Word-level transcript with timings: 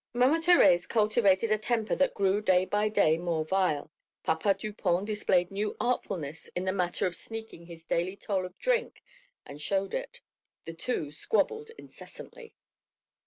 Mama 0.13 0.39
Thérèse 0.39 0.87
cultivated 0.89 1.51
a 1.51 1.59
temper 1.59 1.93
that 1.95 2.15
grew 2.15 2.41
day 2.41 2.65
by 2.65 2.89
day 2.89 3.19
more 3.19 3.45
vile, 3.45 3.91
Papa 4.23 4.55
Dupont 4.55 5.05
displayed 5.05 5.51
new 5.51 5.77
artfulness 5.79 6.47
in 6.55 6.65
the 6.65 6.71
matter 6.73 7.05
of 7.05 7.15
sneaking 7.15 7.67
his 7.67 7.83
daily 7.85 8.15
toll 8.15 8.43
of 8.47 8.57
drink 8.57 9.03
and 9.45 9.61
showed 9.61 9.93
it; 9.93 10.21
the 10.65 10.73
two 10.73 11.11
squabbled 11.11 11.69
incessantly. 11.77 12.55